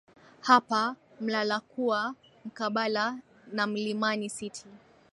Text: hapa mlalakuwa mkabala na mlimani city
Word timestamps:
hapa 0.41 0.95
mlalakuwa 1.19 2.15
mkabala 2.45 3.19
na 3.51 3.67
mlimani 3.67 4.29
city 4.29 4.65